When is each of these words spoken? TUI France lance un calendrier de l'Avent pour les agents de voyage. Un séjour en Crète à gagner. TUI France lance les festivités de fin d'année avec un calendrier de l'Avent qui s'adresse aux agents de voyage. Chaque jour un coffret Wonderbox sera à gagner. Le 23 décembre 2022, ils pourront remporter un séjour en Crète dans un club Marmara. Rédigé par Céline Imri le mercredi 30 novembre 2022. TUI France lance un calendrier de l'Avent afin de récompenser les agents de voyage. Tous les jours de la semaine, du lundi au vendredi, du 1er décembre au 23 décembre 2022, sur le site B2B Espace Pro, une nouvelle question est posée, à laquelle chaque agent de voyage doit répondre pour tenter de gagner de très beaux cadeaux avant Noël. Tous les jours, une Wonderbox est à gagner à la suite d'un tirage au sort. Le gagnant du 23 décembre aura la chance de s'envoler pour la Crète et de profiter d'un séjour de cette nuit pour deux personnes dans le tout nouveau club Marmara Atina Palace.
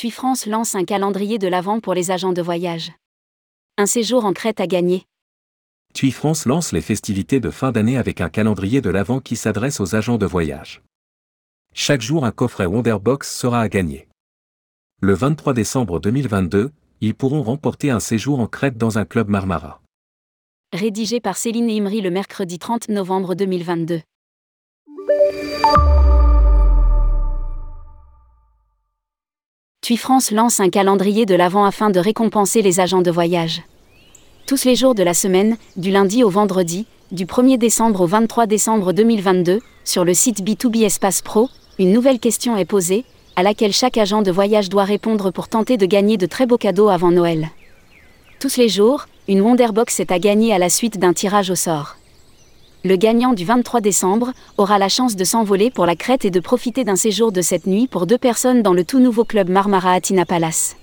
TUI 0.00 0.10
France 0.10 0.46
lance 0.46 0.74
un 0.76 0.86
calendrier 0.86 1.36
de 1.36 1.46
l'Avent 1.46 1.78
pour 1.78 1.92
les 1.92 2.10
agents 2.10 2.32
de 2.32 2.40
voyage. 2.40 2.92
Un 3.76 3.84
séjour 3.84 4.24
en 4.24 4.32
Crète 4.32 4.58
à 4.58 4.66
gagner. 4.66 5.04
TUI 5.92 6.10
France 6.10 6.46
lance 6.46 6.72
les 6.72 6.80
festivités 6.80 7.38
de 7.38 7.50
fin 7.50 7.70
d'année 7.70 7.98
avec 7.98 8.22
un 8.22 8.30
calendrier 8.30 8.80
de 8.80 8.88
l'Avent 8.88 9.20
qui 9.20 9.36
s'adresse 9.36 9.78
aux 9.78 9.94
agents 9.94 10.16
de 10.16 10.24
voyage. 10.24 10.80
Chaque 11.74 12.00
jour 12.00 12.24
un 12.24 12.30
coffret 12.30 12.64
Wonderbox 12.64 13.30
sera 13.30 13.60
à 13.60 13.68
gagner. 13.68 14.08
Le 15.02 15.12
23 15.12 15.52
décembre 15.52 16.00
2022, 16.00 16.70
ils 17.02 17.14
pourront 17.14 17.42
remporter 17.42 17.90
un 17.90 18.00
séjour 18.00 18.40
en 18.40 18.46
Crète 18.46 18.78
dans 18.78 18.96
un 18.96 19.04
club 19.04 19.28
Marmara. 19.28 19.82
Rédigé 20.72 21.20
par 21.20 21.36
Céline 21.36 21.68
Imri 21.68 22.00
le 22.00 22.10
mercredi 22.10 22.58
30 22.58 22.88
novembre 22.88 23.34
2022. 23.34 24.00
TUI 29.90 29.96
France 29.96 30.30
lance 30.30 30.60
un 30.60 30.68
calendrier 30.68 31.26
de 31.26 31.34
l'Avent 31.34 31.64
afin 31.64 31.90
de 31.90 31.98
récompenser 31.98 32.62
les 32.62 32.78
agents 32.78 33.02
de 33.02 33.10
voyage. 33.10 33.62
Tous 34.46 34.64
les 34.64 34.76
jours 34.76 34.94
de 34.94 35.02
la 35.02 35.14
semaine, 35.14 35.56
du 35.74 35.90
lundi 35.90 36.22
au 36.22 36.30
vendredi, 36.30 36.86
du 37.10 37.26
1er 37.26 37.58
décembre 37.58 38.02
au 38.02 38.06
23 38.06 38.46
décembre 38.46 38.92
2022, 38.92 39.58
sur 39.84 40.04
le 40.04 40.14
site 40.14 40.44
B2B 40.44 40.84
Espace 40.84 41.22
Pro, 41.22 41.48
une 41.80 41.92
nouvelle 41.92 42.20
question 42.20 42.56
est 42.56 42.66
posée, 42.66 43.04
à 43.34 43.42
laquelle 43.42 43.72
chaque 43.72 43.98
agent 43.98 44.22
de 44.22 44.30
voyage 44.30 44.68
doit 44.68 44.84
répondre 44.84 45.32
pour 45.32 45.48
tenter 45.48 45.76
de 45.76 45.86
gagner 45.86 46.16
de 46.16 46.26
très 46.26 46.46
beaux 46.46 46.56
cadeaux 46.56 46.88
avant 46.88 47.10
Noël. 47.10 47.48
Tous 48.38 48.58
les 48.58 48.68
jours, 48.68 49.08
une 49.26 49.40
Wonderbox 49.40 49.98
est 49.98 50.12
à 50.12 50.20
gagner 50.20 50.54
à 50.54 50.58
la 50.58 50.70
suite 50.70 51.00
d'un 51.00 51.14
tirage 51.14 51.50
au 51.50 51.56
sort. 51.56 51.96
Le 52.82 52.96
gagnant 52.96 53.34
du 53.34 53.44
23 53.44 53.82
décembre 53.82 54.32
aura 54.56 54.78
la 54.78 54.88
chance 54.88 55.14
de 55.14 55.24
s'envoler 55.24 55.70
pour 55.70 55.84
la 55.84 55.96
Crète 55.96 56.24
et 56.24 56.30
de 56.30 56.40
profiter 56.40 56.82
d'un 56.82 56.96
séjour 56.96 57.30
de 57.30 57.42
cette 57.42 57.66
nuit 57.66 57.86
pour 57.86 58.06
deux 58.06 58.16
personnes 58.16 58.62
dans 58.62 58.72
le 58.72 58.84
tout 58.84 59.00
nouveau 59.00 59.24
club 59.24 59.50
Marmara 59.50 59.92
Atina 59.92 60.24
Palace. 60.24 60.79